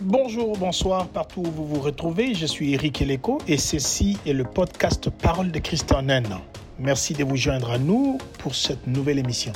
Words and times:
Bonjour, 0.00 0.56
bonsoir, 0.56 1.08
partout 1.08 1.40
où 1.40 1.50
vous 1.50 1.66
vous 1.66 1.80
retrouvez. 1.80 2.32
Je 2.32 2.46
suis 2.46 2.72
Eric 2.72 3.02
Eleko 3.02 3.38
et 3.48 3.56
ceci 3.56 4.16
est 4.24 4.32
le 4.32 4.44
podcast 4.44 5.10
Parole 5.10 5.50
de 5.50 5.58
Christ 5.58 5.90
en 5.90 6.08
un 6.08 6.24
an. 6.26 6.40
Merci 6.78 7.14
de 7.14 7.24
vous 7.24 7.34
joindre 7.34 7.72
à 7.72 7.78
nous 7.78 8.18
pour 8.38 8.54
cette 8.54 8.86
nouvelle 8.86 9.18
émission. 9.18 9.52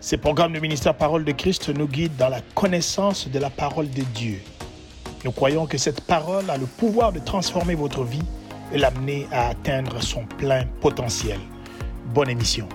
Ces 0.00 0.18
programmes 0.18 0.52
du 0.52 0.60
ministère 0.60 0.94
Parole 0.94 1.24
de 1.24 1.32
Christ 1.32 1.70
nous 1.70 1.88
guident 1.88 2.14
dans 2.18 2.28
la 2.28 2.42
connaissance 2.54 3.26
de 3.26 3.38
la 3.38 3.48
parole 3.48 3.88
de 3.88 4.02
Dieu. 4.02 4.42
Nous 5.24 5.32
croyons 5.32 5.64
que 5.64 5.78
cette 5.78 6.02
parole 6.02 6.50
a 6.50 6.58
le 6.58 6.66
pouvoir 6.66 7.12
de 7.12 7.20
transformer 7.20 7.74
votre 7.74 8.04
vie 8.04 8.20
et 8.70 8.76
l'amener 8.76 9.26
à 9.32 9.48
atteindre 9.48 10.02
son 10.02 10.26
plein 10.26 10.66
potentiel. 10.82 11.38
Bonne 12.12 12.28
émission. 12.28 12.68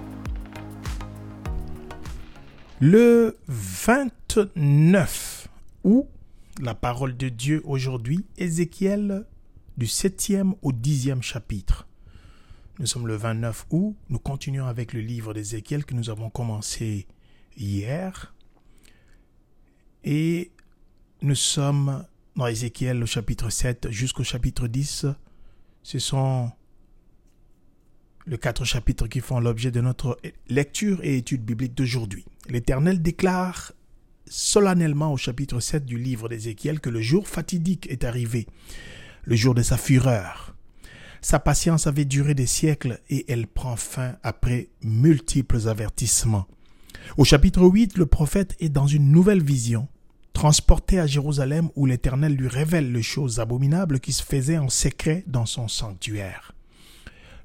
Le 2.79 3.37
29 3.47 5.47
août, 5.83 6.07
la 6.60 6.76
parole 6.76 7.16
de 7.16 7.30
Dieu 7.30 7.62
aujourd'hui, 7.63 8.26
Ézéchiel 8.38 9.26
du 9.77 9.86
7e 9.86 10.55
au 10.62 10.73
10e 10.73 11.22
chapitre. 11.22 11.88
Nous 12.80 12.86
sommes 12.86 13.08
le 13.08 13.16
29 13.16 13.67
août, 13.72 13.95
nous 14.09 14.20
continuons 14.20 14.66
avec 14.66 14.94
le 14.94 15.00
livre 15.00 15.34
d'Ézéchiel 15.34 15.86
que 15.86 15.94
nous 15.94 16.09
avons 16.09 16.30
commencé 16.30 17.08
hier. 17.58 18.36
Et 20.03 20.52
nous 21.22 21.36
sommes 21.36 22.05
dans 22.36 22.48
Ézéchiel 22.48 23.02
au 23.02 23.05
chapitre 23.05 23.50
7 23.50 23.89
jusqu'au 23.89 24.23
chapitre 24.23 24.67
10. 24.67 25.08
Ce 25.84 26.00
sont 26.00 26.52
les 28.28 28.38
quatre 28.38 28.66
chapitres 28.66 29.08
qui 29.08 29.22
font 29.22 29.39
l'objet 29.39 29.72
de 29.72 29.81
notre 29.81 30.20
lecture 30.50 31.00
et 31.03 31.17
étude 31.17 31.44
biblique 31.44 31.73
d'aujourd'hui. 31.73 32.26
L'Éternel 32.50 33.02
déclare 33.02 33.72
solennellement 34.29 35.11
au 35.11 35.17
chapitre 35.17 35.59
7 35.59 35.85
du 35.85 35.97
livre 35.97 36.29
d'Ézéchiel 36.29 36.79
que 36.79 36.89
le 36.89 37.01
jour 37.01 37.27
fatidique 37.27 37.88
est 37.89 38.03
arrivé, 38.03 38.47
le 39.25 39.36
jour 39.36 39.55
de 39.55 39.61
sa 39.61 39.77
fureur. 39.77 40.55
Sa 41.21 41.39
patience 41.39 41.88
avait 41.88 42.05
duré 42.05 42.33
des 42.33 42.45
siècles 42.45 43.02
et 43.09 43.25
elle 43.31 43.47
prend 43.47 43.75
fin 43.75 44.16
après 44.23 44.69
multiples 44.83 45.67
avertissements. 45.67 46.47
Au 47.17 47.25
chapitre 47.25 47.63
8, 47.63 47.97
le 47.97 48.05
prophète 48.05 48.55
est 48.59 48.69
dans 48.69 48.88
une 48.88 49.11
nouvelle 49.11 49.44
vision, 49.44 49.88
transporté 50.31 50.99
à 50.99 51.08
Jérusalem 51.08 51.69
où 51.75 51.86
l'Éternel 51.86 52.36
lui 52.36 52.47
révèle 52.47 52.91
les 52.93 53.02
choses 53.02 53.39
abominables 53.39 53.99
qui 53.99 54.14
se 54.14 54.23
faisaient 54.23 54.58
en 54.58 54.69
secret 54.69 55.23
dans 55.27 55.45
son 55.45 55.67
sanctuaire. 55.67 56.53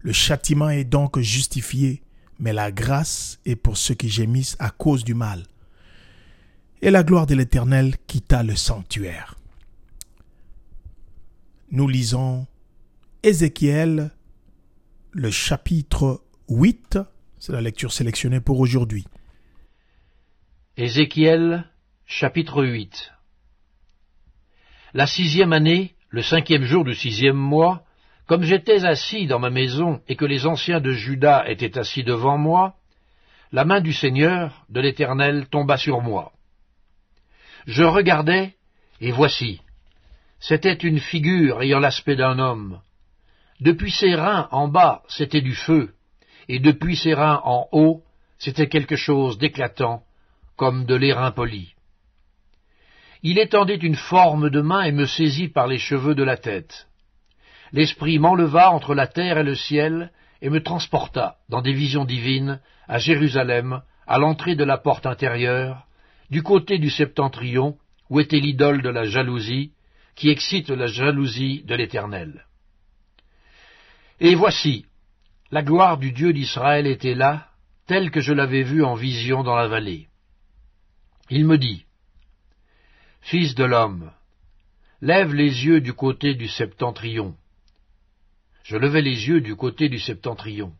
Le 0.00 0.12
châtiment 0.12 0.68
est 0.68 0.84
donc 0.84 1.18
justifié, 1.18 2.02
mais 2.38 2.52
la 2.52 2.70
grâce 2.70 3.40
est 3.46 3.56
pour 3.56 3.76
ceux 3.76 3.94
qui 3.94 4.08
gémissent 4.08 4.56
à 4.58 4.70
cause 4.70 5.02
du 5.02 5.14
mal. 5.14 5.44
Et 6.82 6.90
la 6.90 7.02
gloire 7.02 7.26
de 7.26 7.34
l'Éternel 7.34 7.96
quitta 8.06 8.42
le 8.42 8.56
sanctuaire. 8.56 9.36
Nous 11.70 11.88
lisons 11.88 12.46
Ézéchiel, 13.22 14.10
le 15.12 15.30
chapitre 15.30 16.22
8, 16.48 16.98
c'est 17.38 17.52
la 17.52 17.62
lecture 17.62 17.92
sélectionnée 17.92 18.40
pour 18.40 18.60
aujourd'hui. 18.60 19.06
Ézéchiel, 20.76 21.64
chapitre 22.04 22.64
8 22.64 23.12
La 24.92 25.06
sixième 25.06 25.54
année, 25.54 25.94
le 26.10 26.22
cinquième 26.22 26.64
jour 26.64 26.84
du 26.84 26.94
sixième 26.94 27.36
mois, 27.36 27.84
comme 28.26 28.42
j'étais 28.42 28.84
assis 28.84 29.26
dans 29.26 29.38
ma 29.38 29.50
maison 29.50 30.02
et 30.06 30.16
que 30.16 30.26
les 30.26 30.46
anciens 30.46 30.80
de 30.80 30.92
Juda 30.92 31.48
étaient 31.48 31.78
assis 31.78 32.04
devant 32.04 32.38
moi, 32.38 32.76
la 33.52 33.64
main 33.64 33.80
du 33.80 33.92
Seigneur, 33.92 34.66
de 34.68 34.80
l'Éternel, 34.80 35.46
tomba 35.50 35.76
sur 35.76 36.02
moi. 36.02 36.33
Je 37.66 37.82
regardai, 37.82 38.54
et 39.00 39.10
voici, 39.10 39.60
c'était 40.40 40.74
une 40.74 41.00
figure 41.00 41.62
ayant 41.62 41.80
l'aspect 41.80 42.16
d'un 42.16 42.38
homme. 42.38 42.80
Depuis 43.60 43.90
ses 43.90 44.14
reins 44.14 44.48
en 44.50 44.68
bas, 44.68 45.02
c'était 45.08 45.40
du 45.40 45.54
feu, 45.54 45.94
et 46.48 46.58
depuis 46.58 46.96
ses 46.96 47.14
reins 47.14 47.40
en 47.44 47.68
haut, 47.72 48.02
c'était 48.38 48.68
quelque 48.68 48.96
chose 48.96 49.38
d'éclatant, 49.38 50.02
comme 50.56 50.84
de 50.84 50.94
l'airain 50.94 51.30
poli. 51.30 51.74
Il 53.22 53.38
étendait 53.38 53.76
une 53.76 53.96
forme 53.96 54.50
de 54.50 54.60
main 54.60 54.82
et 54.82 54.92
me 54.92 55.06
saisit 55.06 55.48
par 55.48 55.66
les 55.66 55.78
cheveux 55.78 56.14
de 56.14 56.22
la 56.22 56.36
tête 56.36 56.86
l'Esprit 57.74 58.20
m'enleva 58.20 58.70
entre 58.70 58.94
la 58.94 59.08
terre 59.08 59.38
et 59.38 59.42
le 59.42 59.56
ciel, 59.56 60.12
et 60.40 60.48
me 60.48 60.62
transporta, 60.62 61.38
dans 61.48 61.60
des 61.60 61.72
visions 61.72 62.04
divines, 62.04 62.60
à 62.86 62.98
Jérusalem, 62.98 63.82
à 64.06 64.18
l'entrée 64.18 64.54
de 64.54 64.62
la 64.62 64.78
porte 64.78 65.06
intérieure, 65.06 65.83
du 66.30 66.42
côté 66.42 66.78
du 66.78 66.90
septentrion, 66.90 67.76
où 68.10 68.20
était 68.20 68.40
l'idole 68.40 68.82
de 68.82 68.88
la 68.88 69.04
jalousie, 69.04 69.72
qui 70.14 70.30
excite 70.30 70.70
la 70.70 70.86
jalousie 70.86 71.62
de 71.64 71.74
l'Éternel. 71.74 72.46
Et 74.20 74.34
voici, 74.34 74.86
la 75.50 75.62
gloire 75.62 75.98
du 75.98 76.12
Dieu 76.12 76.32
d'Israël 76.32 76.86
était 76.86 77.14
là, 77.14 77.48
telle 77.86 78.10
que 78.10 78.20
je 78.20 78.32
l'avais 78.32 78.62
vue 78.62 78.84
en 78.84 78.94
vision 78.94 79.42
dans 79.42 79.56
la 79.56 79.68
vallée. 79.68 80.08
Il 81.30 81.44
me 81.46 81.58
dit, 81.58 81.84
Fils 83.20 83.54
de 83.54 83.64
l'homme, 83.64 84.12
lève 85.00 85.34
les 85.34 85.64
yeux 85.64 85.80
du 85.80 85.92
côté 85.92 86.34
du 86.34 86.48
septentrion, 86.48 87.36
je 88.64 88.78
levai 88.78 89.02
les 89.02 89.28
yeux 89.28 89.42
du 89.42 89.56
côté 89.56 89.88
du 89.90 89.98
septentrion. 89.98 90.72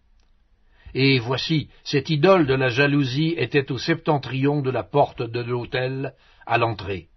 Et 0.94 1.18
voici, 1.18 1.68
cette 1.82 2.08
idole 2.08 2.46
de 2.46 2.54
la 2.54 2.68
jalousie 2.68 3.34
était 3.36 3.72
au 3.72 3.78
septentrion 3.78 4.62
de 4.62 4.70
la 4.70 4.84
porte 4.84 5.22
de 5.22 5.40
l'autel, 5.40 6.14
à 6.46 6.56
l'entrée. 6.56 7.08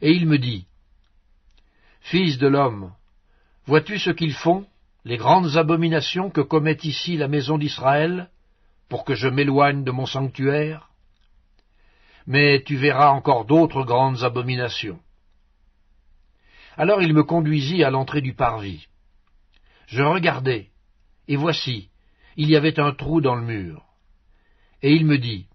Et 0.00 0.12
il 0.12 0.26
me 0.28 0.38
dit, 0.38 0.68
Fils 2.00 2.38
de 2.38 2.46
l'homme, 2.46 2.94
vois-tu 3.66 3.98
ce 3.98 4.10
qu'ils 4.10 4.34
font, 4.34 4.64
les 5.04 5.16
grandes 5.16 5.56
abominations 5.56 6.30
que 6.30 6.40
commet 6.40 6.78
ici 6.84 7.16
la 7.16 7.26
maison 7.26 7.58
d'Israël, 7.58 8.30
pour 8.88 9.04
que 9.04 9.14
je 9.14 9.28
m'éloigne 9.28 9.82
de 9.82 9.90
mon 9.90 10.06
sanctuaire? 10.06 10.88
Mais 12.26 12.62
tu 12.62 12.76
verras 12.76 13.10
encore 13.10 13.44
d'autres 13.44 13.82
grandes 13.82 14.22
abominations. 14.22 15.00
Alors 16.76 17.02
il 17.02 17.12
me 17.12 17.24
conduisit 17.24 17.82
à 17.82 17.90
l'entrée 17.90 18.20
du 18.20 18.34
parvis. 18.34 18.86
Je 19.86 20.02
regardai, 20.02 20.68
et 21.26 21.36
voici, 21.36 21.88
il 22.38 22.48
y 22.48 22.56
avait 22.56 22.78
un 22.78 22.92
trou 22.92 23.20
dans 23.20 23.34
le 23.34 23.42
mur. 23.42 23.84
Et 24.80 24.92
il 24.92 25.04
me 25.04 25.18
dit, 25.18 25.48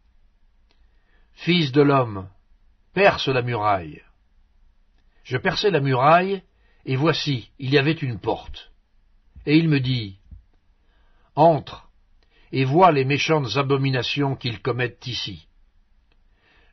Fils 1.32 1.72
de 1.72 1.82
l'homme, 1.82 2.28
perce 2.94 3.30
la 3.30 3.42
muraille. 3.42 4.04
Je 5.24 5.38
perçai 5.38 5.72
la 5.72 5.80
muraille, 5.80 6.44
et 6.86 6.98
voici, 6.98 7.50
il 7.58 7.74
y 7.74 7.78
avait 7.78 7.94
une 7.94 8.20
porte. 8.20 8.74
Et 9.46 9.58
il 9.58 9.70
me 9.70 9.80
dit, 9.80 10.18
Entre, 11.36 11.90
et 12.52 12.66
vois 12.66 12.92
les 12.92 13.06
méchantes 13.06 13.56
abominations 13.56 14.36
qu'ils 14.36 14.62
commettent 14.62 15.08
ici. 15.08 15.48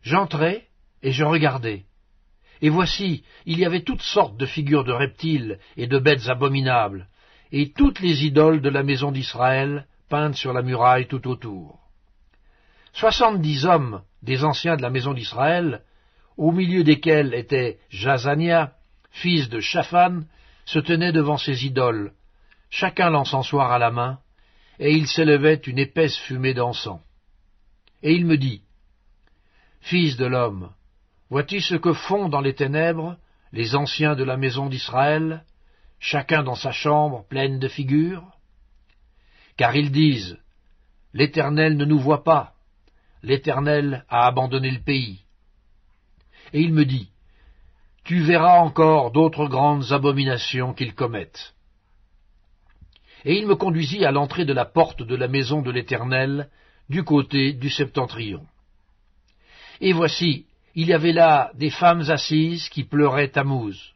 J'entrai, 0.03 0.66
et 1.04 1.12
je 1.12 1.22
regardai. 1.22 1.84
Et 2.62 2.69
voici, 2.69 3.22
il 3.47 3.60
y 3.60 3.65
avait 3.65 3.84
toutes 3.84 4.03
sortes 4.03 4.37
de 4.37 4.47
figures 4.47 4.84
de 4.84 4.92
reptiles 4.92 5.60
et 5.77 5.87
de 5.87 6.00
bêtes 6.00 6.28
abominables, 6.28 7.09
et 7.53 7.71
toutes 7.71 8.00
les 8.00 8.25
idoles 8.25 8.60
de 8.60 8.69
la 8.69 8.82
maison 8.82 9.12
d'Israël 9.12 9.87
peintes 10.10 10.37
sur 10.37 10.53
la 10.53 10.60
muraille 10.60 11.06
tout 11.06 11.26
autour. 11.26 11.78
Soixante-dix 12.93 13.65
hommes 13.65 14.03
des 14.22 14.44
anciens 14.44 14.76
de 14.76 14.82
la 14.82 14.91
maison 14.91 15.15
d'Israël, 15.15 15.82
au 16.37 16.53
milieu 16.53 16.84
desquels 16.84 17.32
était 17.32 17.78
Jazania, 17.88 18.75
fils 19.10 19.48
de 19.48 19.60
Shaphan, 19.60 20.25
se 20.66 20.78
tenaient 20.78 21.12
devant 21.12 21.38
ces 21.38 21.65
idoles, 21.65 22.12
chacun 22.69 23.10
l'encensoir 23.10 23.72
à 23.72 23.78
la 23.78 23.91
main, 23.91 24.19
et 24.78 24.93
il 24.93 25.06
s'élevait 25.06 25.54
une 25.54 25.78
épaisse 25.78 26.16
fumée 26.19 26.54
d'encens. 26.54 27.00
Et 28.03 28.12
il 28.12 28.27
me 28.27 28.37
dit, 28.37 28.62
Fils 29.81 30.16
de 30.16 30.27
l'homme, 30.27 30.71
vois-tu 31.31 31.60
ce 31.60 31.75
que 31.75 31.92
font 31.92 32.28
dans 32.28 32.41
les 32.41 32.54
ténèbres 32.54 33.16
les 33.53 33.74
anciens 33.74 34.15
de 34.15 34.24
la 34.24 34.36
maison 34.36 34.68
d'Israël 34.68 35.45
chacun 35.98 36.42
dans 36.42 36.54
sa 36.54 36.72
chambre 36.72 37.24
pleine 37.28 37.59
de 37.59 37.68
figures? 37.68 38.24
Car 39.60 39.77
ils 39.77 39.92
disent, 39.92 40.39
L'Éternel 41.12 41.77
ne 41.77 41.84
nous 41.84 41.98
voit 41.98 42.24
pas, 42.24 42.54
l'Éternel 43.22 44.07
a 44.09 44.27
abandonné 44.27 44.71
le 44.71 44.80
pays. 44.80 45.21
Et 46.54 46.62
il 46.62 46.72
me 46.72 46.86
dit, 46.86 47.10
Tu 48.04 48.22
verras 48.22 48.60
encore 48.60 49.10
d'autres 49.10 49.48
grandes 49.48 49.92
abominations 49.92 50.72
qu'ils 50.72 50.95
commettent. 50.95 51.54
Et 53.27 53.34
il 53.34 53.47
me 53.47 53.54
conduisit 53.54 54.07
à 54.07 54.12
l'entrée 54.12 54.47
de 54.47 54.54
la 54.54 54.65
porte 54.65 55.03
de 55.03 55.15
la 55.15 55.28
maison 55.28 55.60
de 55.60 55.71
l'Éternel, 55.71 56.48
du 56.89 57.04
côté 57.04 57.53
du 57.53 57.68
septentrion. 57.68 58.47
Et 59.83 59.92
voici, 59.92 60.47
il 60.74 60.89
y 60.89 60.95
avait 60.95 61.13
là 61.13 61.51
des 61.53 61.68
femmes 61.68 62.09
assises 62.09 62.71
qui 62.71 62.84
pleuraient 62.84 63.28
Tammuz 63.28 63.92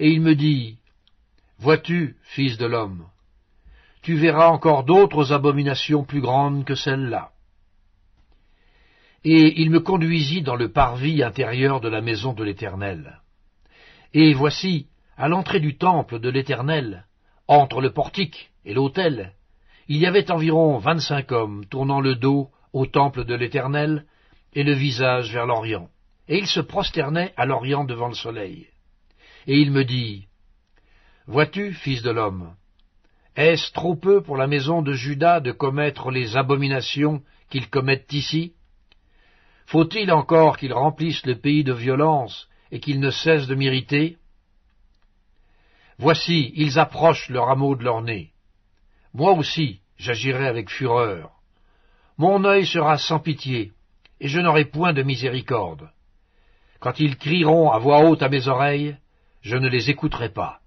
et 0.00 0.10
il 0.10 0.20
me 0.20 0.34
dit, 0.34 0.78
Vois-tu, 1.60 2.16
fils 2.24 2.58
de 2.58 2.66
l'homme, 2.66 3.06
tu 4.02 4.16
verras 4.16 4.48
encore 4.48 4.84
d'autres 4.84 5.32
abominations 5.32 6.04
plus 6.04 6.20
grandes 6.20 6.64
que 6.64 6.74
celles-là. 6.74 7.30
Et 9.24 9.60
il 9.60 9.70
me 9.70 9.80
conduisit 9.80 10.42
dans 10.42 10.56
le 10.56 10.72
parvis 10.72 11.22
intérieur 11.22 11.80
de 11.80 11.88
la 11.88 12.00
maison 12.00 12.32
de 12.32 12.42
l'Éternel. 12.42 13.20
Et 14.12 14.34
voici, 14.34 14.88
à 15.16 15.28
l'entrée 15.28 15.60
du 15.60 15.78
temple 15.78 16.18
de 16.18 16.28
l'Éternel, 16.28 17.06
entre 17.46 17.80
le 17.80 17.92
portique 17.92 18.50
et 18.64 18.74
l'autel, 18.74 19.34
il 19.86 19.98
y 19.98 20.06
avait 20.06 20.30
environ 20.30 20.78
vingt-cinq 20.78 21.30
hommes 21.30 21.64
tournant 21.66 22.00
le 22.00 22.16
dos 22.16 22.50
au 22.72 22.86
temple 22.86 23.24
de 23.24 23.34
l'Éternel 23.34 24.04
et 24.52 24.64
le 24.64 24.72
visage 24.72 25.32
vers 25.32 25.46
l'Orient. 25.46 25.88
Et 26.28 26.38
ils 26.38 26.46
se 26.46 26.60
prosternaient 26.60 27.32
à 27.36 27.46
l'Orient 27.46 27.84
devant 27.84 28.08
le 28.08 28.14
soleil. 28.14 28.66
Et 29.46 29.58
il 29.58 29.70
me 29.70 29.84
dit, 29.84 30.26
Vois-tu, 31.26 31.72
fils 31.72 32.02
de 32.02 32.10
l'homme, 32.10 32.54
est-ce 33.36 33.72
trop 33.72 33.96
peu 33.96 34.22
pour 34.22 34.36
la 34.36 34.46
maison 34.46 34.82
de 34.82 34.92
Judas 34.92 35.40
de 35.40 35.52
commettre 35.52 36.10
les 36.10 36.36
abominations 36.36 37.22
qu'ils 37.48 37.70
commettent 37.70 38.12
ici? 38.12 38.52
Faut-il 39.66 40.12
encore 40.12 40.58
qu'ils 40.58 40.74
remplissent 40.74 41.24
le 41.24 41.38
pays 41.38 41.64
de 41.64 41.72
violence 41.72 42.48
et 42.70 42.80
qu'ils 42.80 43.00
ne 43.00 43.10
cessent 43.10 43.46
de 43.46 43.54
m'irriter? 43.54 44.18
Voici, 45.98 46.52
ils 46.56 46.78
approchent 46.78 47.30
le 47.30 47.40
rameau 47.40 47.74
de 47.74 47.84
leur 47.84 48.02
nez. 48.02 48.32
Moi 49.14 49.32
aussi, 49.32 49.80
j'agirai 49.96 50.46
avec 50.46 50.68
fureur. 50.70 51.30
Mon 52.18 52.44
œil 52.44 52.66
sera 52.66 52.98
sans 52.98 53.18
pitié, 53.18 53.72
et 54.20 54.28
je 54.28 54.40
n'aurai 54.40 54.66
point 54.66 54.92
de 54.92 55.02
miséricorde. 55.02 55.90
Quand 56.80 56.98
ils 56.98 57.16
crieront 57.16 57.70
à 57.70 57.78
voix 57.78 58.04
haute 58.04 58.22
à 58.22 58.28
mes 58.28 58.48
oreilles, 58.48 58.96
je 59.40 59.56
ne 59.56 59.68
les 59.68 59.90
écouterai 59.90 60.30
pas. 60.30 60.61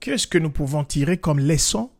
Qu'est-ce 0.00 0.26
que 0.26 0.38
nous 0.38 0.50
pouvons 0.50 0.84
tirer 0.84 1.18
comme 1.18 1.40
leçon 1.40 1.90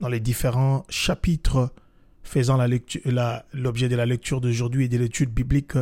dans 0.00 0.08
les 0.08 0.20
différents 0.20 0.84
chapitres 0.88 1.72
faisant 2.22 2.58
l'objet 3.52 3.88
de 3.88 3.96
la 3.96 4.06
lecture 4.06 4.40
d'aujourd'hui 4.40 4.86
et 4.86 4.88
de 4.88 4.96
l'étude 4.96 5.30
biblique 5.30 5.76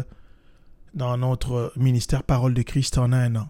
dans 0.94 1.16
notre 1.16 1.72
ministère 1.76 2.24
Parole 2.24 2.54
de 2.54 2.62
Christ 2.62 2.98
en 2.98 3.12
un 3.12 3.36
an? 3.36 3.48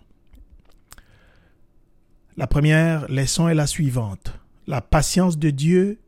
La 2.36 2.46
première 2.46 3.10
leçon 3.10 3.48
est 3.48 3.54
la 3.54 3.66
suivante. 3.66 4.38
La 4.66 4.80
patience 4.80 5.38
de 5.38 5.50
Dieu 5.50 5.98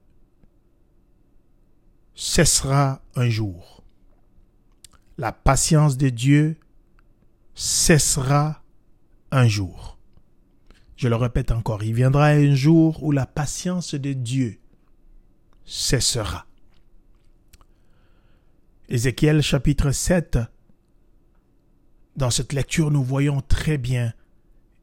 cessera 2.15 3.03
un 3.17 3.29
jour. 3.29 3.83
La 5.17 5.33
patience 5.33 5.97
de 5.97 6.09
Dieu 6.09 6.57
cessera 7.55 8.63
un 9.31 9.49
jour. 9.49 9.94
Je 11.05 11.11
le 11.11 11.17
répète 11.17 11.51
encore, 11.51 11.83
il 11.85 11.93
viendra 11.93 12.29
un 12.29 12.55
jour 12.55 13.03
où 13.03 13.13
la 13.13 13.27
patience 13.27 13.95
de 13.95 14.15
Dieu 14.15 14.59
cessera. 15.67 16.47
Ézéchiel 18.89 19.43
chapitre 19.43 19.91
7. 19.91 20.39
Dans 22.17 22.31
cette 22.31 22.55
lecture, 22.55 22.91
nous 22.91 23.05
voyons 23.05 23.43
très 23.43 23.77
bien, 23.77 24.15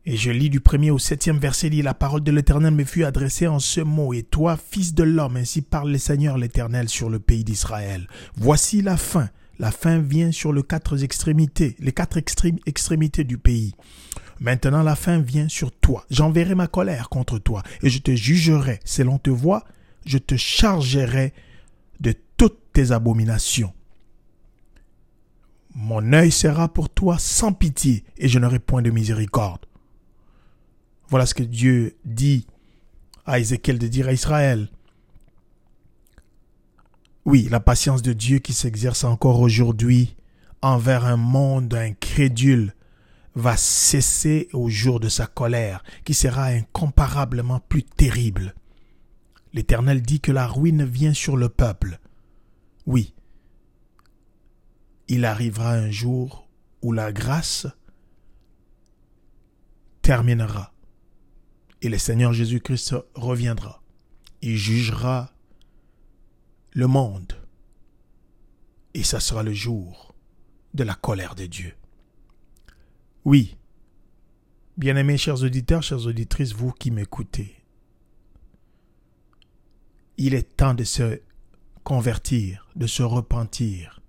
et 0.05 0.15
je 0.15 0.29
lis 0.29 0.51
du 0.51 0.59
premier 0.59 0.91
au 0.91 0.99
septième 0.99 1.39
verset, 1.39 1.71
dit 1.71 1.81
La 1.81 1.95
parole 1.95 2.21
de 2.21 2.31
l'Éternel 2.31 2.75
me 2.75 2.85
fut 2.85 3.03
adressée 3.03 3.47
en 3.47 3.57
ce 3.57 3.81
mot, 3.81 4.13
et 4.13 4.21
toi, 4.21 4.57
fils 4.57 4.93
de 4.93 5.01
l'homme, 5.01 5.37
ainsi 5.37 5.63
parle 5.63 5.91
le 5.91 5.97
Seigneur 5.97 6.37
l'Éternel 6.37 6.87
sur 6.87 7.09
le 7.09 7.17
pays 7.17 7.43
d'Israël. 7.43 8.07
Voici 8.35 8.83
la 8.83 8.97
fin. 8.97 9.31
La 9.57 9.71
fin 9.71 9.97
vient 9.97 10.31
sur 10.31 10.53
les 10.53 10.61
quatre 10.61 11.03
extrémités, 11.03 11.75
les 11.79 11.93
quatre 11.93 12.17
extrémités 12.67 13.23
du 13.23 13.39
pays. 13.39 13.73
Maintenant 14.41 14.81
la 14.81 14.95
fin 14.95 15.19
vient 15.19 15.47
sur 15.47 15.71
toi. 15.71 16.03
J'enverrai 16.09 16.55
ma 16.55 16.65
colère 16.65 17.09
contre 17.09 17.37
toi, 17.37 17.61
et 17.83 17.91
je 17.91 17.99
te 17.99 18.15
jugerai 18.15 18.79
selon 18.83 19.19
te 19.19 19.29
voix, 19.29 19.63
je 20.03 20.17
te 20.17 20.35
chargerai 20.35 21.31
de 21.99 22.15
toutes 22.37 22.59
tes 22.73 22.91
abominations. 22.91 23.71
Mon 25.75 26.11
œil 26.11 26.31
sera 26.31 26.73
pour 26.73 26.89
toi 26.89 27.19
sans 27.19 27.53
pitié, 27.53 28.03
et 28.17 28.27
je 28.27 28.39
n'aurai 28.39 28.57
point 28.57 28.81
de 28.81 28.89
miséricorde. 28.89 29.67
Voilà 31.07 31.27
ce 31.27 31.35
que 31.35 31.43
Dieu 31.43 31.95
dit 32.03 32.47
à 33.27 33.37
Ézéchiel 33.37 33.77
de 33.77 33.87
dire 33.87 34.07
à 34.07 34.13
Israël. 34.13 34.69
Oui, 37.25 37.47
la 37.51 37.59
patience 37.59 38.01
de 38.01 38.13
Dieu 38.13 38.39
qui 38.39 38.53
s'exerce 38.53 39.03
encore 39.03 39.39
aujourd'hui 39.39 40.15
envers 40.63 41.05
un 41.05 41.17
monde 41.17 41.75
incrédule 41.75 42.73
va 43.35 43.55
cesser 43.57 44.49
au 44.53 44.69
jour 44.69 44.99
de 44.99 45.09
sa 45.09 45.27
colère, 45.27 45.83
qui 46.03 46.13
sera 46.13 46.45
incomparablement 46.45 47.59
plus 47.59 47.83
terrible. 47.83 48.55
L'Éternel 49.53 50.01
dit 50.01 50.19
que 50.19 50.31
la 50.31 50.47
ruine 50.47 50.85
vient 50.85 51.13
sur 51.13 51.37
le 51.37 51.49
peuple. 51.49 51.99
Oui, 52.85 53.13
il 55.07 55.25
arrivera 55.25 55.73
un 55.73 55.91
jour 55.91 56.47
où 56.81 56.93
la 56.93 57.11
grâce 57.11 57.67
terminera 60.01 60.73
et 61.81 61.89
le 61.89 61.97
Seigneur 61.97 62.33
Jésus-Christ 62.33 62.95
reviendra. 63.13 63.81
Il 64.41 64.55
jugera 64.55 65.33
le 66.71 66.87
monde 66.87 67.33
et 68.93 69.03
ça 69.03 69.19
sera 69.19 69.43
le 69.43 69.53
jour 69.53 70.15
de 70.73 70.83
la 70.83 70.95
colère 70.95 71.35
de 71.35 71.45
Dieu. 71.45 71.73
Oui. 73.23 73.55
Bien-aimés 74.77 75.17
chers 75.17 75.43
auditeurs, 75.43 75.83
chères 75.83 76.07
auditrices, 76.07 76.53
vous 76.53 76.71
qui 76.71 76.89
m'écoutez, 76.89 77.55
il 80.17 80.33
est 80.33 80.57
temps 80.57 80.73
de 80.73 80.83
se 80.83 81.19
convertir, 81.83 82.67
de 82.75 82.87
se 82.87 83.03
repentir. 83.03 84.01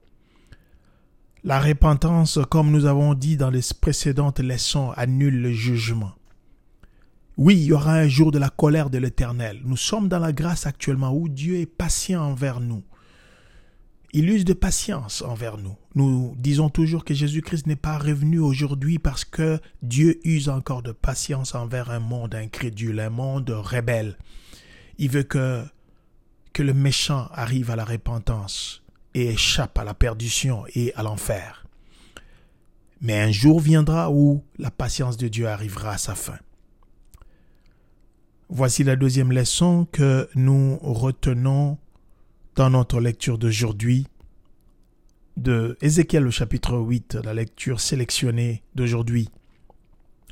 La 1.44 1.60
repentance, 1.60 2.38
comme 2.50 2.70
nous 2.70 2.86
avons 2.86 3.14
dit 3.14 3.36
dans 3.36 3.50
les 3.50 3.60
précédentes 3.80 4.40
leçons, 4.40 4.92
annule 4.92 5.42
le 5.42 5.52
jugement. 5.52 6.12
Oui, 7.36 7.56
il 7.56 7.64
y 7.64 7.72
aura 7.72 7.94
un 7.94 8.08
jour 8.08 8.30
de 8.30 8.38
la 8.38 8.50
colère 8.50 8.88
de 8.88 8.98
l'Éternel. 8.98 9.60
Nous 9.64 9.76
sommes 9.76 10.08
dans 10.08 10.18
la 10.18 10.32
grâce 10.32 10.66
actuellement 10.66 11.12
où 11.12 11.28
Dieu 11.28 11.56
est 11.56 11.66
patient 11.66 12.22
envers 12.22 12.60
nous 12.60 12.84
il 14.12 14.28
use 14.28 14.44
de 14.44 14.52
patience 14.52 15.22
envers 15.22 15.56
nous. 15.56 15.76
Nous 15.94 16.34
disons 16.36 16.68
toujours 16.68 17.04
que 17.04 17.14
Jésus-Christ 17.14 17.66
n'est 17.66 17.76
pas 17.76 17.98
revenu 17.98 18.38
aujourd'hui 18.38 18.98
parce 18.98 19.24
que 19.24 19.58
Dieu 19.82 20.20
use 20.24 20.48
encore 20.48 20.82
de 20.82 20.92
patience 20.92 21.54
envers 21.54 21.90
un 21.90 21.98
monde 21.98 22.34
incrédule, 22.34 23.00
un 23.00 23.10
monde 23.10 23.48
rebelle. 23.50 24.18
Il 24.98 25.10
veut 25.10 25.22
que, 25.22 25.64
que 26.52 26.62
le 26.62 26.74
méchant 26.74 27.28
arrive 27.32 27.70
à 27.70 27.76
la 27.76 27.84
repentance 27.84 28.82
et 29.14 29.28
échappe 29.28 29.78
à 29.78 29.84
la 29.84 29.94
perdition 29.94 30.64
et 30.74 30.92
à 30.94 31.02
l'enfer. 31.02 31.66
Mais 33.00 33.18
un 33.18 33.32
jour 33.32 33.60
viendra 33.60 34.10
où 34.10 34.44
la 34.58 34.70
patience 34.70 35.16
de 35.16 35.28
Dieu 35.28 35.48
arrivera 35.48 35.92
à 35.92 35.98
sa 35.98 36.14
fin. 36.14 36.38
Voici 38.48 38.84
la 38.84 38.96
deuxième 38.96 39.32
leçon 39.32 39.86
que 39.90 40.28
nous 40.34 40.78
retenons 40.82 41.78
dans 42.54 42.70
notre 42.70 43.00
lecture 43.00 43.38
d'aujourd'hui 43.38 44.06
de 45.36 45.78
Ézéchiel 45.80 46.26
au 46.26 46.30
chapitre 46.30 46.76
8, 46.76 47.18
la 47.24 47.32
lecture 47.32 47.80
sélectionnée 47.80 48.62
d'aujourd'hui. 48.74 49.30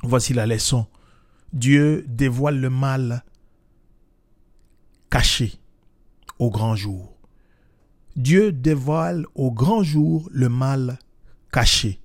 Voici 0.03 0.33
la 0.33 0.45
leçon. 0.45 0.85
Dieu 1.53 2.05
dévoile 2.07 2.59
le 2.59 2.69
mal 2.69 3.23
caché 5.09 5.53
au 6.37 6.49
grand 6.49 6.75
jour. 6.75 7.17
Dieu 8.15 8.51
dévoile 8.51 9.25
au 9.35 9.51
grand 9.51 9.83
jour 9.83 10.29
le 10.31 10.49
mal 10.49 10.99
caché. 11.51 11.99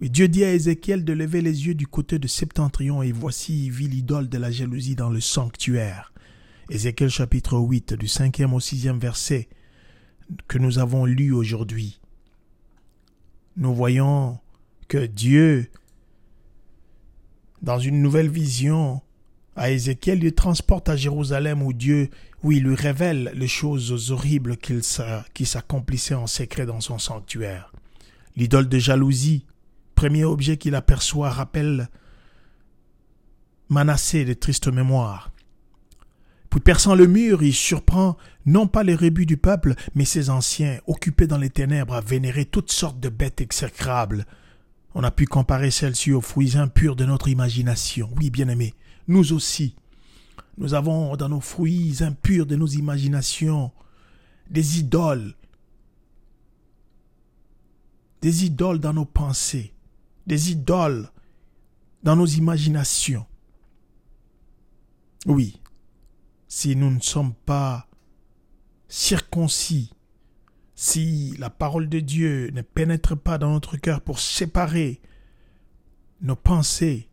Dieu 0.00 0.28
dit 0.28 0.44
à 0.44 0.52
Ézéchiel 0.52 1.04
de 1.04 1.12
lever 1.12 1.40
les 1.40 1.66
yeux 1.66 1.74
du 1.74 1.86
côté 1.86 2.18
de 2.18 2.26
Septentrion 2.26 3.02
et 3.02 3.12
voici 3.12 3.66
il 3.66 3.70
vit 3.70 3.88
l'idole 3.88 4.28
de 4.28 4.36
la 4.36 4.50
jalousie 4.50 4.96
dans 4.96 5.10
le 5.10 5.20
sanctuaire. 5.20 6.11
Ézéchiel 6.70 7.10
chapitre 7.10 7.58
8, 7.58 7.94
du 7.94 8.06
cinquième 8.06 8.54
au 8.54 8.60
sixième 8.60 8.98
verset 8.98 9.48
que 10.46 10.58
nous 10.58 10.78
avons 10.78 11.04
lu 11.04 11.32
aujourd'hui. 11.32 12.00
Nous 13.56 13.74
voyons 13.74 14.38
que 14.88 15.04
Dieu, 15.04 15.68
dans 17.60 17.78
une 17.78 18.00
nouvelle 18.00 18.30
vision, 18.30 19.02
à 19.56 19.70
Ézéchiel, 19.70 20.20
lui 20.20 20.32
transporte 20.32 20.88
à 20.88 20.96
Jérusalem 20.96 21.62
où 21.62 21.72
Dieu, 21.72 22.08
où 22.42 22.52
il 22.52 22.62
lui 22.62 22.76
révèle 22.76 23.32
les 23.34 23.48
choses 23.48 24.10
horribles 24.10 24.56
qui 24.56 25.44
s'accomplissaient 25.44 26.14
en 26.14 26.26
secret 26.28 26.64
dans 26.64 26.80
son 26.80 26.98
sanctuaire. 26.98 27.72
L'idole 28.36 28.68
de 28.68 28.78
jalousie, 28.78 29.44
premier 29.94 30.24
objet 30.24 30.56
qu'il 30.56 30.74
aperçoit, 30.74 31.30
rappelle 31.30 31.90
Manassé 33.68 34.24
de 34.24 34.34
triste 34.34 34.68
mémoire. 34.68 35.31
Puis 36.52 36.60
perçant 36.60 36.94
le 36.94 37.06
mur, 37.06 37.42
il 37.42 37.54
surprend 37.54 38.18
non 38.44 38.66
pas 38.66 38.82
les 38.82 38.94
rébus 38.94 39.24
du 39.24 39.38
peuple, 39.38 39.74
mais 39.94 40.04
ses 40.04 40.28
anciens, 40.28 40.78
occupés 40.86 41.26
dans 41.26 41.38
les 41.38 41.48
ténèbres 41.48 41.94
à 41.94 42.02
vénérer 42.02 42.44
toutes 42.44 42.70
sortes 42.70 43.00
de 43.00 43.08
bêtes 43.08 43.40
exécrables. 43.40 44.26
On 44.94 45.02
a 45.02 45.10
pu 45.10 45.24
comparer 45.24 45.70
celles-ci 45.70 46.12
aux 46.12 46.20
fruits 46.20 46.58
impurs 46.58 46.94
de 46.94 47.06
notre 47.06 47.28
imagination. 47.28 48.10
Oui, 48.18 48.28
bien-aimés, 48.28 48.74
nous 49.08 49.32
aussi. 49.32 49.76
nous 50.58 50.74
avons 50.74 51.16
dans 51.16 51.30
nos 51.30 51.40
fruits 51.40 52.02
impurs 52.02 52.44
de 52.44 52.56
nos 52.56 52.66
imaginations 52.66 53.72
des 54.50 54.78
idoles, 54.78 55.34
des 58.20 58.44
idoles 58.44 58.78
dans 58.78 58.92
nos 58.92 59.06
pensées, 59.06 59.72
des 60.26 60.52
idoles 60.52 61.10
dans 62.02 62.14
nos 62.14 62.26
imaginations. 62.26 63.24
Oui, 65.24 65.61
si 66.54 66.76
nous 66.76 66.90
ne 66.90 67.00
sommes 67.00 67.32
pas 67.32 67.88
circoncis, 68.86 69.90
si 70.74 71.34
la 71.38 71.48
parole 71.48 71.88
de 71.88 71.98
Dieu 71.98 72.50
ne 72.52 72.60
pénètre 72.60 73.16
pas 73.16 73.38
dans 73.38 73.52
notre 73.52 73.78
cœur 73.78 74.02
pour 74.02 74.20
séparer 74.20 75.00
nos 76.20 76.36
pensées 76.36 77.08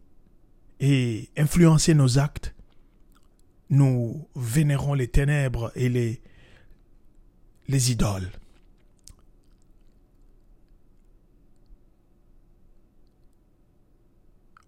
et 0.82 1.30
influencer 1.38 1.94
nos 1.94 2.20
actes, 2.20 2.54
nous 3.70 4.28
vénérons 4.36 4.94
les 4.94 5.08
ténèbres 5.08 5.72
et 5.74 5.88
les, 5.88 6.22
les 7.70 7.92
idoles. 7.94 8.30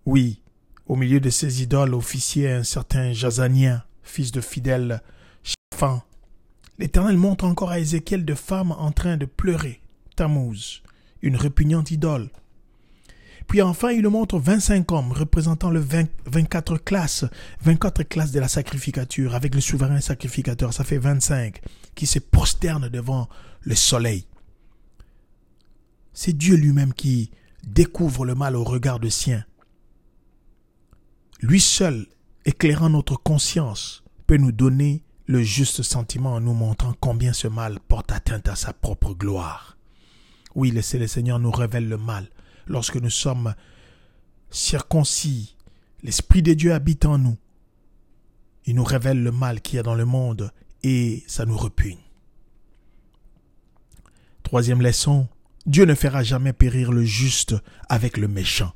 Oui, 0.06 0.42
au 0.86 0.96
milieu 0.96 1.20
de 1.20 1.30
ces 1.30 1.62
idoles 1.62 1.94
officiait 1.94 2.54
un 2.54 2.64
certain 2.64 3.12
Jazanien, 3.12 3.84
fils 4.04 4.32
de 4.32 4.42
fidèle 4.42 5.02
Shaphan. 5.44 6.02
L'Éternel 6.80 7.18
montre 7.18 7.46
encore 7.46 7.72
à 7.72 7.80
Ézéchiel 7.80 8.26
de 8.26 8.34
femmes 8.34 8.72
en 8.72 8.92
train 8.92 9.18
de 9.18 9.26
pleurer, 9.26 9.82
Tammuz, 10.16 10.82
une 11.22 11.36
répugnante 11.36 11.92
idole. 11.92 12.30
Puis 13.48 13.62
enfin, 13.62 13.92
il 13.92 14.08
montre 14.08 14.40
25 14.40 14.92
hommes 14.92 15.12
représentant 15.12 15.70
le 15.70 15.86
24 16.26 16.78
classes, 16.78 17.26
24 17.62 18.04
classes 18.04 18.32
de 18.32 18.40
la 18.40 18.48
sacrificature 18.48 19.36
avec 19.36 19.54
le 19.54 19.62
souverain 19.62 20.00
sacrificateur, 20.00 20.74
ça 20.74 20.84
fait 20.84 20.98
25, 20.98 21.60
qui 21.94 22.06
se 22.06 22.20
prosternent 22.20 22.88
devant 22.88 23.28
le 23.62 23.76
soleil. 23.76 24.26
C'est 26.14 26.34
Dieu 26.34 26.56
lui-même 26.56 26.94
qui 26.94 27.32
découvre 27.68 28.26
le 28.26 28.36
mal 28.36 28.56
au 28.56 28.64
regard 28.64 29.00
de 29.00 29.10
sien. 29.10 29.44
Lui 31.42 31.60
seul, 31.60 32.08
éclairant 32.46 32.90
notre 32.90 33.16
conscience, 33.16 34.04
peut 34.28 34.38
nous 34.38 34.52
donner 34.52 35.04
le 35.26 35.44
juste 35.44 35.84
sentiment 35.84 36.34
en 36.34 36.42
nous 36.42 36.54
montrant 36.54 36.94
combien 37.00 37.34
ce 37.34 37.48
mal 37.48 37.80
porte 37.80 38.12
atteinte 38.12 38.48
à 38.48 38.56
sa 38.56 38.74
propre 38.74 39.14
gloire. 39.14 39.78
Oui, 40.56 40.72
laissez 40.72 41.00
le 41.00 41.08
Seigneur 41.08 41.40
nous 41.40 41.52
révèle 41.52 41.88
le 41.88 41.98
mal, 41.98 42.30
lorsque 42.68 42.98
nous 42.98 43.10
sommes 43.10 43.54
circoncis, 44.50 45.56
l'Esprit 46.04 46.42
de 46.42 46.54
Dieu 46.54 46.74
habite 46.74 47.06
en 47.06 47.18
nous. 47.18 47.38
Il 48.66 48.76
nous 48.76 48.84
révèle 48.84 49.24
le 49.24 49.32
mal 49.32 49.62
qu'il 49.62 49.78
y 49.78 49.80
a 49.80 49.84
dans 49.84 49.96
le 49.96 50.06
monde 50.06 50.52
et 50.84 51.24
ça 51.28 51.46
nous 51.46 51.58
repugne. 51.58 52.00
Troisième 54.44 54.82
leçon, 54.82 55.28
Dieu 55.66 55.86
ne 55.86 55.96
fera 55.96 56.24
jamais 56.24 56.54
périr 56.54 56.92
le 56.92 57.04
juste 57.04 57.56
avec 57.88 58.18
le 58.18 58.28
méchant. 58.28 58.74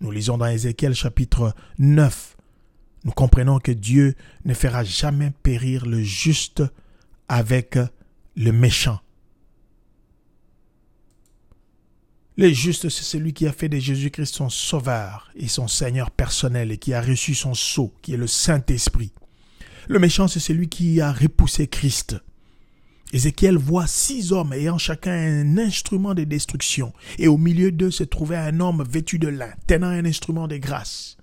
Nous 0.00 0.10
lisons 0.10 0.38
dans 0.38 0.46
Ézéchiel 0.46 0.94
chapitre 0.94 1.54
9. 1.78 2.36
Nous 3.04 3.12
comprenons 3.12 3.58
que 3.58 3.72
Dieu 3.72 4.14
ne 4.44 4.54
fera 4.54 4.84
jamais 4.84 5.32
périr 5.42 5.86
le 5.86 6.02
juste 6.02 6.62
avec 7.28 7.78
le 8.36 8.52
méchant. 8.52 9.00
Le 12.36 12.48
juste, 12.50 12.88
c'est 12.88 13.04
celui 13.04 13.32
qui 13.32 13.46
a 13.46 13.52
fait 13.52 13.68
de 13.68 13.78
Jésus-Christ 13.78 14.34
son 14.34 14.48
sauveur 14.48 15.30
et 15.34 15.48
son 15.48 15.68
Seigneur 15.68 16.10
personnel 16.10 16.72
et 16.72 16.78
qui 16.78 16.94
a 16.94 17.02
reçu 17.02 17.34
son 17.34 17.54
sceau, 17.54 17.92
qui 18.00 18.14
est 18.14 18.16
le 18.16 18.26
Saint-Esprit. 18.26 19.12
Le 19.88 19.98
méchant, 19.98 20.28
c'est 20.28 20.40
celui 20.40 20.68
qui 20.68 21.00
a 21.00 21.12
repoussé 21.12 21.66
Christ. 21.66 22.16
Ézéchiel 23.12 23.56
voit 23.56 23.86
six 23.86 24.32
hommes 24.32 24.52
ayant 24.52 24.78
chacun 24.78 25.12
un 25.12 25.58
instrument 25.58 26.14
de 26.14 26.24
destruction, 26.24 26.92
et 27.18 27.28
au 27.28 27.36
milieu 27.36 27.72
d'eux 27.72 27.90
se 27.90 28.04
trouvait 28.04 28.36
un 28.36 28.60
homme 28.60 28.84
vêtu 28.88 29.18
de 29.18 29.28
lin, 29.28 29.52
tenant 29.66 29.88
un 29.88 30.04
instrument 30.04 30.46
de 30.46 30.56
grâce. 30.56 31.16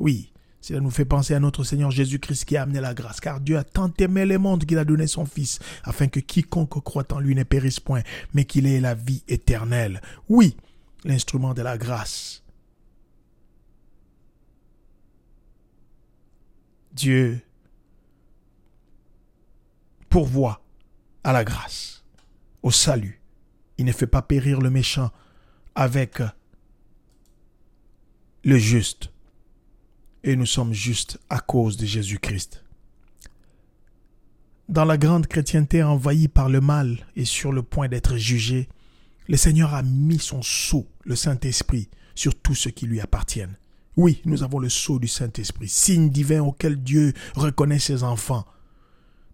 Oui, 0.00 0.31
cela 0.62 0.78
nous 0.78 0.90
fait 0.90 1.04
penser 1.04 1.34
à 1.34 1.40
notre 1.40 1.64
Seigneur 1.64 1.90
Jésus-Christ 1.90 2.44
qui 2.44 2.56
a 2.56 2.62
amené 2.62 2.80
la 2.80 2.94
grâce, 2.94 3.20
car 3.20 3.40
Dieu 3.40 3.58
a 3.58 3.64
tant 3.64 3.92
aimé 3.98 4.24
le 4.24 4.38
monde 4.38 4.64
qu'il 4.64 4.78
a 4.78 4.84
donné 4.84 5.08
son 5.08 5.26
Fils, 5.26 5.58
afin 5.82 6.06
que 6.06 6.20
quiconque 6.20 6.82
croit 6.84 7.12
en 7.12 7.18
lui 7.18 7.34
ne 7.34 7.42
périsse 7.42 7.80
point, 7.80 8.02
mais 8.32 8.44
qu'il 8.44 8.66
ait 8.66 8.80
la 8.80 8.94
vie 8.94 9.24
éternelle. 9.26 10.00
Oui, 10.28 10.56
l'instrument 11.04 11.52
de 11.52 11.62
la 11.62 11.76
grâce. 11.76 12.44
Dieu 16.92 17.40
pourvoit 20.08 20.62
à 21.24 21.32
la 21.32 21.42
grâce, 21.42 22.04
au 22.62 22.70
salut. 22.70 23.20
Il 23.78 23.84
ne 23.84 23.92
fait 23.92 24.06
pas 24.06 24.22
périr 24.22 24.60
le 24.60 24.70
méchant 24.70 25.10
avec 25.74 26.22
le 28.44 28.58
juste 28.58 29.11
et 30.24 30.36
nous 30.36 30.46
sommes 30.46 30.72
justes 30.72 31.18
à 31.28 31.40
cause 31.40 31.76
de 31.76 31.86
Jésus-Christ. 31.86 32.64
Dans 34.68 34.84
la 34.84 34.96
grande 34.96 35.26
chrétienté 35.26 35.82
envahie 35.82 36.28
par 36.28 36.48
le 36.48 36.60
mal 36.60 37.06
et 37.16 37.24
sur 37.24 37.52
le 37.52 37.62
point 37.62 37.88
d'être 37.88 38.16
jugée, 38.16 38.68
le 39.28 39.36
Seigneur 39.36 39.74
a 39.74 39.82
mis 39.82 40.18
son 40.18 40.42
sceau, 40.42 40.86
le 41.04 41.16
Saint-Esprit, 41.16 41.88
sur 42.14 42.34
tout 42.34 42.54
ce 42.54 42.68
qui 42.68 42.86
lui 42.86 43.00
appartiennent. 43.00 43.56
Oui, 43.96 44.22
nous 44.24 44.42
avons 44.42 44.58
le 44.58 44.68
sceau 44.68 44.98
du 44.98 45.08
Saint-Esprit, 45.08 45.68
signe 45.68 46.10
divin 46.10 46.42
auquel 46.42 46.82
Dieu 46.82 47.12
reconnaît 47.34 47.78
ses 47.78 48.02
enfants. 48.02 48.46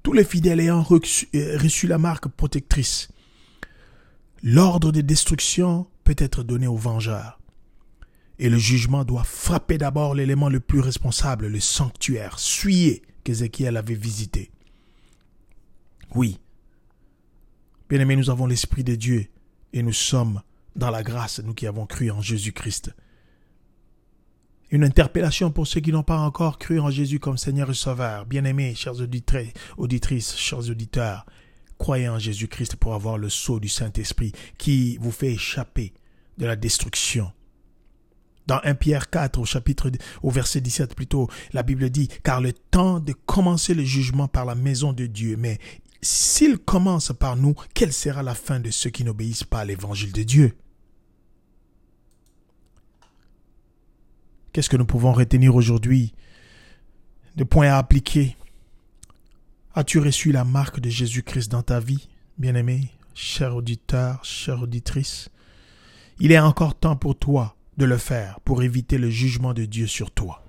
Tous 0.02 0.12
les 0.12 0.24
fidèles 0.24 0.60
ayant 0.60 0.82
reçu, 0.82 1.28
euh, 1.34 1.58
reçu 1.58 1.86
la 1.86 1.98
marque 1.98 2.28
protectrice. 2.28 3.08
L'ordre 4.42 4.90
de 4.90 5.00
destruction 5.00 5.86
peut 6.04 6.16
être 6.18 6.42
donné 6.42 6.66
aux 6.66 6.76
vengeurs 6.76 7.38
et 8.38 8.48
le 8.48 8.58
jugement 8.58 9.04
doit 9.04 9.24
frapper 9.24 9.78
d'abord 9.78 10.14
l'élément 10.14 10.48
le 10.48 10.60
plus 10.60 10.80
responsable, 10.80 11.48
le 11.48 11.60
sanctuaire 11.60 12.38
souillé 12.38 13.02
qu'Ézéchiel 13.24 13.76
avait 13.76 13.94
visité. 13.94 14.50
Oui, 16.14 16.38
bien 17.88 18.00
aimés, 18.00 18.16
nous 18.16 18.30
avons 18.30 18.46
l'Esprit 18.46 18.84
de 18.84 18.94
Dieu 18.94 19.26
et 19.72 19.82
nous 19.82 19.92
sommes 19.92 20.40
dans 20.76 20.90
la 20.90 21.02
grâce, 21.02 21.40
nous 21.40 21.54
qui 21.54 21.66
avons 21.66 21.86
cru 21.86 22.10
en 22.10 22.22
Jésus-Christ. 22.22 22.94
Une 24.70 24.84
interpellation 24.84 25.50
pour 25.50 25.66
ceux 25.66 25.80
qui 25.80 25.92
n'ont 25.92 26.02
pas 26.02 26.18
encore 26.18 26.58
cru 26.58 26.78
en 26.78 26.90
Jésus 26.90 27.18
comme 27.18 27.38
Seigneur 27.38 27.70
et 27.70 27.74
Sauveur. 27.74 28.26
Bien-aimés, 28.26 28.74
chers 28.74 29.00
auditrices, 29.00 30.36
chers 30.36 30.68
auditeurs, 30.70 31.26
croyez 31.78 32.08
en 32.08 32.18
Jésus-Christ 32.18 32.76
pour 32.76 32.94
avoir 32.94 33.18
le 33.18 33.30
sceau 33.30 33.60
du 33.60 33.68
Saint-Esprit 33.68 34.32
qui 34.58 34.98
vous 34.98 35.10
fait 35.10 35.32
échapper 35.32 35.94
de 36.36 36.46
la 36.46 36.54
destruction 36.54 37.32
dans 38.48 38.60
1 38.64 38.74
Pierre 38.74 39.10
4 39.10 39.38
au 39.38 39.44
chapitre 39.44 39.90
au 40.22 40.30
verset 40.30 40.60
17 40.60 40.96
plutôt, 40.96 41.28
la 41.52 41.62
Bible 41.62 41.90
dit 41.90 42.08
car 42.24 42.40
le 42.40 42.52
temps 42.52 42.98
de 42.98 43.12
commencer 43.12 43.74
le 43.74 43.84
jugement 43.84 44.26
par 44.26 44.46
la 44.46 44.54
maison 44.54 44.92
de 44.92 45.06
Dieu, 45.06 45.36
mais 45.36 45.58
s'il 46.00 46.58
commence 46.58 47.12
par 47.12 47.36
nous, 47.36 47.54
quelle 47.74 47.92
sera 47.92 48.22
la 48.22 48.34
fin 48.34 48.58
de 48.58 48.70
ceux 48.70 48.90
qui 48.90 49.04
n'obéissent 49.04 49.44
pas 49.44 49.60
à 49.60 49.64
l'évangile 49.64 50.12
de 50.12 50.22
Dieu? 50.22 50.56
Qu'est-ce 54.52 54.70
que 54.70 54.76
nous 54.76 54.86
pouvons 54.86 55.12
retenir 55.12 55.54
aujourd'hui 55.54 56.14
de 57.36 57.44
points 57.44 57.68
à 57.68 57.76
appliquer? 57.76 58.36
As-tu 59.74 59.98
reçu 59.98 60.32
la 60.32 60.44
marque 60.44 60.80
de 60.80 60.88
Jésus-Christ 60.88 61.52
dans 61.52 61.62
ta 61.62 61.80
vie, 61.80 62.08
bien-aimé, 62.38 62.90
cher 63.14 63.54
auditeur, 63.54 64.24
chère 64.24 64.62
auditrice? 64.62 65.28
Il 66.18 66.32
est 66.32 66.38
encore 66.38 66.76
temps 66.76 66.96
pour 66.96 67.16
toi 67.16 67.57
de 67.78 67.84
le 67.84 67.96
faire 67.96 68.40
pour 68.44 68.62
éviter 68.62 68.98
le 68.98 69.08
jugement 69.08 69.54
de 69.54 69.64
Dieu 69.64 69.86
sur 69.86 70.10
toi. 70.10 70.42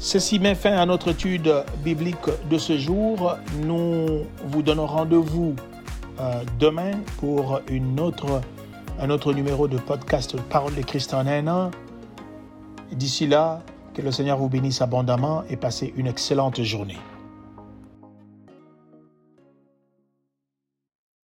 Ceci 0.00 0.38
met 0.38 0.54
fin 0.54 0.76
à 0.76 0.86
notre 0.86 1.08
étude 1.08 1.52
biblique 1.84 2.16
de 2.50 2.58
ce 2.58 2.76
jour. 2.76 3.36
Nous 3.62 4.26
vous 4.46 4.62
donnons 4.62 4.86
rendez-vous 4.86 5.54
euh, 6.20 6.42
demain 6.58 6.92
pour 7.18 7.60
une 7.68 7.98
autre, 8.00 8.40
un 9.00 9.10
autre 9.10 9.32
numéro 9.32 9.68
de 9.68 9.78
podcast 9.78 10.36
Parole 10.50 10.74
de 10.74 10.82
Christ 10.82 11.14
en 11.14 11.26
un 11.26 11.46
an. 11.48 11.70
D'ici 12.92 13.26
là, 13.26 13.62
que 13.94 14.02
le 14.02 14.12
Seigneur 14.12 14.38
vous 14.38 14.48
bénisse 14.48 14.82
abondamment 14.82 15.44
et 15.48 15.56
passez 15.56 15.92
une 15.96 16.06
excellente 16.06 16.62
journée. 16.62 16.98